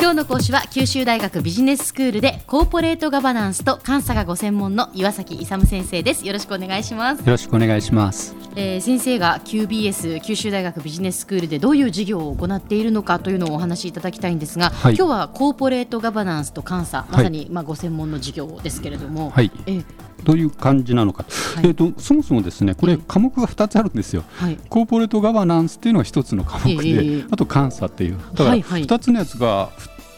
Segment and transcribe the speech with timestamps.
[0.00, 6.24] 今日の講師は九州大学ビジネススクールでコーポレートガバナンスと監査がご専門の岩崎勇先生です。
[6.24, 7.18] よろしくお願いします。
[7.18, 8.36] よろしくお願いします。
[8.54, 19.84] えー、先生が QBS 九州大学ビジネススクールでどういう授業を行っているのかというのをお話しいただきたいんですが、はい、今日はコーポレートガバナンスと監査まさに、まあご専門の授業ですけれども、はい、えー
[20.24, 21.24] どういう感じなのか、
[21.54, 29.70] はい、えーと、そもそもですねこれ、科目が2つあるんですよ、はい、コーポレートガバナンスっていうのが1つの科目で、えー、あと監査っていう、だから2つのやつが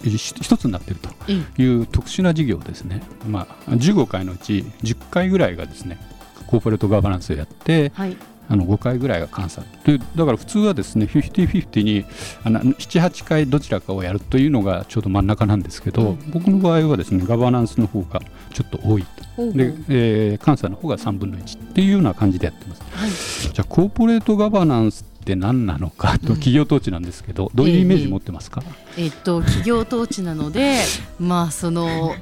[0.03, 5.99] 一つになっているという特殊な事業ですね、まあ、15回のうち10回ぐらいがですね
[6.47, 8.17] コーポレートガバナンスをやって、はい、
[8.51, 12.05] あの5回ぐらいが監査でだから普通はですね50-50に
[12.45, 18.21] 78回どちらかをやるというのがちょうど真ん中なんですけど、うん、僕の場合はですねガバナンスの方が
[18.53, 19.05] ちょっと多い
[19.37, 19.53] と。
[19.53, 23.11] で、えー、監査の方が3分の1っていうような感じでやってます、はい、
[23.55, 28.63] じゃあコーポレートガバナンスって何なのかと企業統治なんですけど、うん、どういうイメージ持ってますか、
[28.97, 30.80] えー、えー、っと企業統治なので
[31.19, 32.15] まあその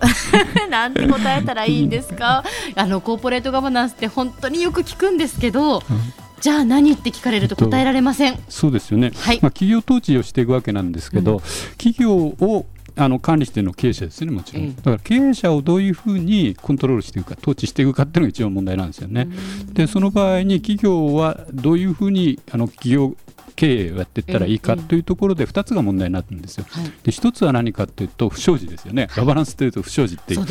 [0.70, 2.44] なんて答えたらいいんですか？
[2.76, 11.40] あのコーポレートガバナンスって本当によく聞くんですけど、うんじゃあ何って聞かれると答えられません、えっと、そうですよね、はい、まあ、企業統治をしていくわけなんですけど、うん、
[11.76, 14.74] 企業をあの管理しているの経営者ですね、もちろん。
[14.74, 19.28] だから経営者をどういうふうにコントロールしていくか、統治していくかっていうのが一番問題なんですよね。
[19.72, 23.16] で、その場合に企業はどういうふうにあの企業
[23.58, 26.66] 経営をやっていったらいいかというところで2つが問題になるんですよ。
[27.02, 30.44] で1つは何かというと不祥事ですよね、ガバナンスというと不祥事っていう、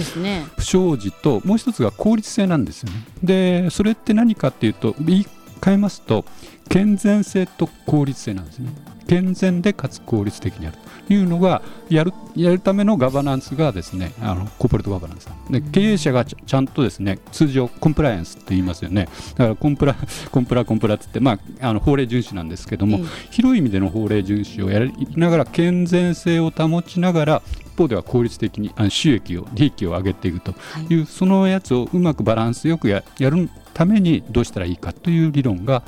[0.58, 3.06] 不祥事ともう1つが効率性なんですよね。
[3.24, 5.26] でそれって何かっていうと言
[5.58, 6.26] い換えますと
[6.70, 8.70] 健全性と効率性なんですね。
[9.08, 10.78] 健全でかつ効率的にある
[11.08, 19.08] というのがやるやるためのガバナンスがですねあのコーポレートガバナンスで経営者がちゃんとですね通常コンプライアンスって言いますよね。
[19.36, 19.96] だからコンプラ
[20.30, 30.52] コンプラコンプラって言って、まあ、あの法令遵守なんですけども、うん、広い意味での法令遵守をやりながら健全性を保ちながら一方では効率的にあの収益を利益を上げていくと
[30.90, 35.84] いう、はい、そのやつをうまくバランスよくややるためにどうしたらいいかという理論が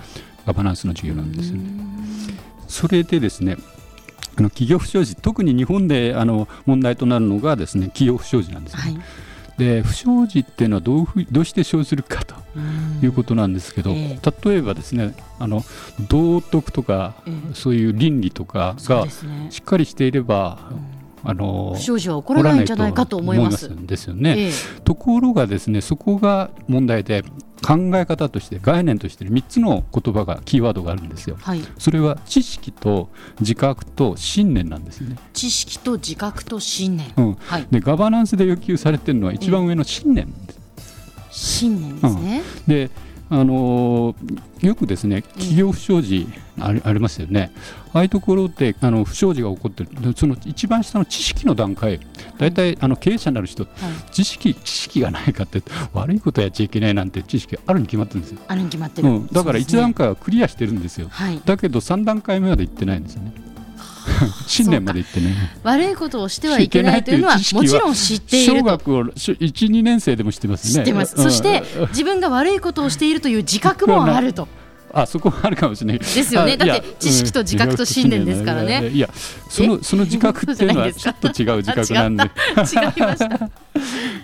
[0.45, 1.63] ガバナンスの授業なんですよね。
[2.67, 3.57] それでですね
[4.38, 8.99] あの企業不祥事特に日本であの問題となるのがですね企業不祥事なんです、ね、はい、
[9.57, 12.35] で不祥事っていうのはどうどうして生じるかと
[13.01, 15.63] いうことなんですけど、えー、例えばですねあの
[16.07, 19.09] 道徳とか、えー、そういう倫理とかが
[19.49, 20.59] しっかりしていれば、
[21.23, 23.69] あの不祥事は起こらないんじゃないかと思います。
[23.85, 27.23] ですよね、えー、ところがですねそこが問題で
[27.62, 33.09] 考え方として概念として3つの言葉がキーワードがあるんですよ、はい、それは知識と
[33.40, 35.18] 自覚と信念なんですね。
[35.34, 37.34] 知識と自覚と信念、うん。
[37.36, 40.53] はい、でガバナンスで要求されてるのは一番上の信念で
[41.30, 42.90] す、信念ですね、うん、で
[43.31, 44.16] あの
[44.62, 46.28] よくですね企業不祥事
[46.59, 47.51] あり,、ありますよね、
[47.94, 52.00] ああいうところであの不祥事が起こってる、その一番下の知識の段階、
[52.38, 55.62] 大体あの経営者になる人、はい、知識知識がないかって、
[55.94, 58.40] 悪いことやっちゃいけないなんて知識あるに決まってるんですよ。
[58.47, 63.48] あるに決まってる、うん、だから1段階はクリアしてるんですよ、はい、だけど3段階目まで行ってないんですよね。
[64.47, 65.36] 信念まで言ってね。
[65.64, 70.74] 悪いことをしてはいけないというのはもちろん知っている小学を12年生でも知ってますね。
[70.74, 74.47] 知ってます、そして自分が悪いことをしているという自覚もあると。
[74.92, 76.00] あそこはあるかもしれない。
[76.00, 76.58] ですよね。
[76.58, 79.09] だって知識と自覚と信念ですからね、いや
[79.50, 82.24] そのその自覚っていうのはちょっと違う自覚なんで。
[82.24, 82.30] 違い
[83.02, 83.50] ました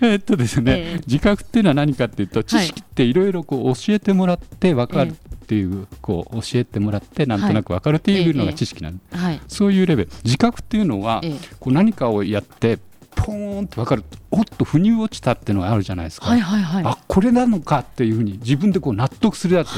[0.02, 10.10] えっとですね、えー、自覚っていうのは何かっていうと知識っていろいろこう教えてもらって分かるっていう、こう教えてもらってなんとなく分かるっていうのが知識なんで、はい、そういうレベル。
[10.24, 11.22] 自覚っていうのは、
[11.60, 12.80] こう何かをやって
[13.16, 19.70] ポーンって分かるおっと腑に落ちたっていうのがあるじゃないですか、はいはいはい、あこれなのかっていうふうに自分でこう納得するやつ。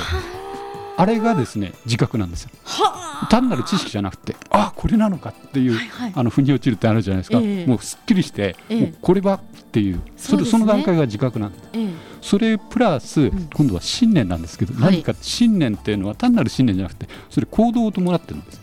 [0.97, 1.05] あ。
[1.05, 2.49] れがですね自覚なんですよ
[3.29, 9.39] 単なる知識じゃなくてあこれなのかっていう、はいはい、あの腑に落ちるってあるじゃないですか、えー、もうすっきりして、えー、もうこれはっ
[9.71, 18.61] ていうそれ、ね、その段階が自覚なんで、えー、それプラス、うん、今度は信念なんですけど、はい、何か信念っていうのは単なる信念じゃなくてそれ行動を伴ってるんです。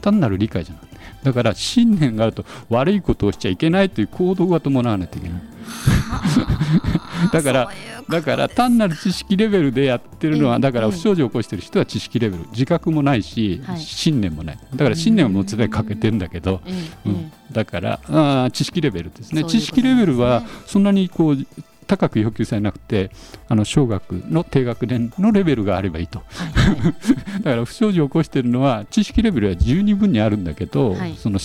[0.00, 0.95] 単なる理解じゃなくて
[1.26, 5.40] だから信念があると悪いことをしちゃいけないという行動が伴わないといけない。
[7.32, 7.68] だから
[8.08, 12.44] だから単なる知識レベルでやってるのはだから不祥事を起こしてる人は知識レベル。
[12.52, 14.58] 自覚もないし、信念もない。
[14.76, 16.60] だから信念はもつれかけてるんだけど、
[17.04, 19.42] うん、だからあ知識レベルですね。
[19.42, 21.46] 知識レベルはそんなにこう
[21.86, 23.10] 高く要求されなくて
[23.48, 26.48] あの小学の低学年のレベルがあればいいと、はい。
[26.52, 31.38] はい、だから不祥事を起こしているのは知識レベルは十二分にあるんだけど、はい、その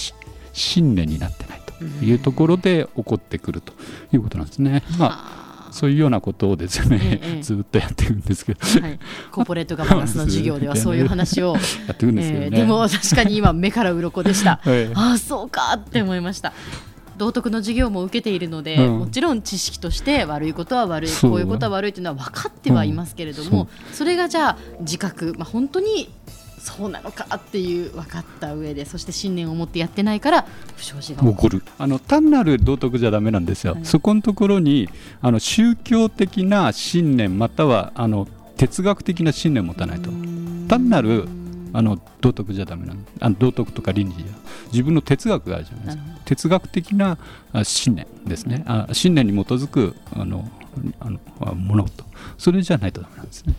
[0.53, 3.73] 信念になってないというところで起こってくると
[4.11, 4.83] いうことなんですね。
[4.97, 5.41] まあ
[5.71, 7.41] そういうようなことをですね、ええ。
[7.43, 8.99] ずっとやっていくんですけど、はい、
[9.31, 11.55] コーポレートガバナンスの授業ではそういう話を、
[11.87, 12.45] やっていくんですけどね。
[12.47, 14.59] えーでも確かに今目から鱗でした。
[14.65, 16.53] え えああそうかって思いました。
[17.17, 18.99] 道徳の授業も受けているので、うん。
[18.99, 26.09] もちろん知識として悪いことは悪いこういうことは悪いというのは分かってはいますけれども、それがじゃあ自覚、まあ、本当に
[26.61, 30.45] そうなのかっていう分かった上でそして信念を持ってやってないから
[30.77, 31.63] 不祥事が起こる。
[31.77, 33.85] あの単なる道徳じゃダメなんですよ、はい。
[33.85, 34.87] そこのところに
[35.21, 40.11] あの宗教的な信念またはあの哲学的な信念を持たないと。
[40.11, 40.17] る
[40.67, 41.27] 単なる
[41.73, 42.99] あの道徳じゃダメなの。
[43.19, 44.25] あの道徳とか倫理じゃ。
[44.71, 46.03] 自分の哲学があるじゃないですか。
[46.25, 47.17] 哲学的な
[47.53, 48.63] あ信念ですね。
[48.67, 50.49] あ信念に基づくあの
[50.99, 52.05] あのあものと
[52.37, 53.53] それじゃないとダメなんですね。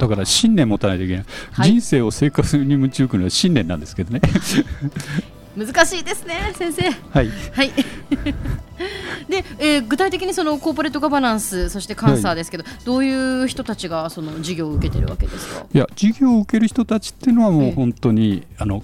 [0.00, 1.70] だから信念持たないといけない、はい。
[1.70, 4.20] 人生を生活に向くのは信念なんですけどね。
[5.56, 6.82] 難しいですね先生。
[7.10, 7.30] はい。
[7.52, 7.70] はい。
[8.24, 8.34] で、
[9.58, 15.66] えー具体的にそのコーポレートガバナンスそして監査ですけど、どういう人たちがその授業を受けてるわけですか？
[15.72, 18.82] いや授業を受ける人たちっていうのはもええう本当に、あの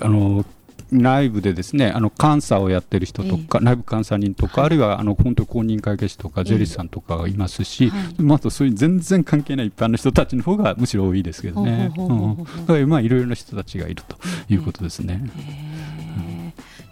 [0.00, 0.44] あの
[0.90, 4.66] 内部でですねあの監査をやってる人とか、内部監査人とか、はい。
[4.66, 6.50] あるいはあの本当公認会計士とか、ええ。
[6.50, 8.22] 税理士さんとかがいますし、はい。
[8.22, 11.92] まあ、あとそういう全然関係ない一般の人たちの方がむしろ多いですけどね。
[11.96, 14.16] だからまあいろいろな人たちがいると
[14.48, 15.28] いうことですね。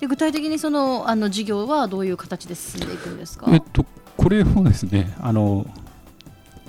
[0.03, 5.65] で具体的にそのあの事業はどういう形で進んでいくんですか、えっと、これもですねあの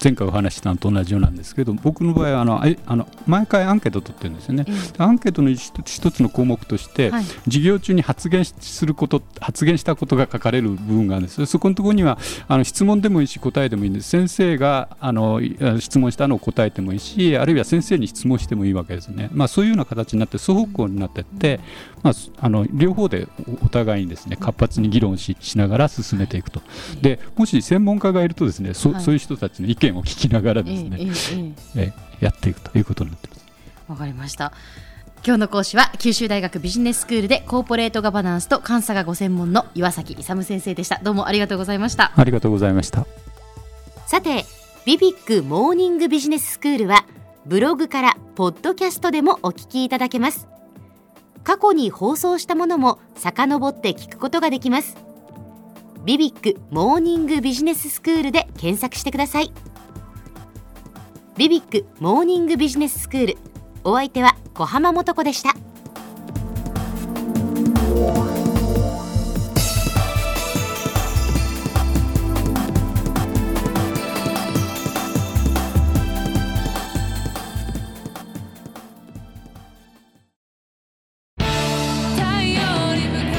[0.02, 4.66] 前回お話ししたのと同じようなんですけど僕の場合はあのえあの毎回アンケートを取ってるんですよね。
[4.68, 7.24] えアンケートの一一つの項目として、はい。
[7.46, 11.46] 授業中に発言しすること発言したことが書かれる部分があるんです。
[11.46, 12.18] そこのところには
[12.48, 14.10] あの質問でもいいし答えでもいいんです。
[14.10, 21.60] 先生があのい質問したのを答えてもいいしあるいは先生に質問してもいいわけですね、まあ、そういうような形になって双方向になっていって、
[22.02, 23.28] まあ、あの両方で
[23.62, 26.62] おお互いにですね活発に議論ししながら進めていくと。
[27.02, 29.04] でもし専門家がいるとですねそ,、はい。
[29.04, 33.46] そういう人たちの意見を聞きながらえですね、えええええやっていくということになってます。
[33.88, 34.54] えわかりました。
[35.26, 41.00] 今日の講師は九州大学ビジネススクールでコーポレートガバナンスと監査がご専門の岩崎勇先生でした。
[41.02, 42.12] どうもありがとうございました。
[42.16, 43.06] ありがとうございました。
[44.06, 44.46] さて
[44.86, 47.06] ビビックモーニングビジネススクールは
[47.46, 50.48] ブログからポッドキャストでもお聞きいただけます。
[51.44, 54.98] 過去に放送したものも遡って聞くことができます。
[56.06, 59.54] ビビックモーニングビジネススクールで検索してください
[61.36, 63.38] ビビックモーニングビジネススクール
[63.84, 65.56] お相手は小浜もとこでした。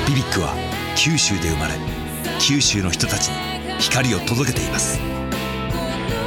[0.08, 0.52] BBIQ は
[0.96, 1.74] 九州で生まれ
[2.40, 3.34] 九州の人たちに
[3.78, 5.23] 光を届けています。